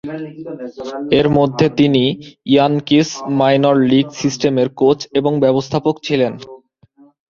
এর 1.19 1.27
মধ্যে 1.37 1.65
তিনি 1.79 2.03
ইয়ানকিস 2.45 3.09
মাইনর 3.39 3.75
লীগ 3.89 4.07
সিস্টেমের 4.21 4.67
কোচ 4.79 4.99
ও 5.17 5.29
ব্যবস্থাপক 5.43 5.95
ছিলেন। 6.03 6.33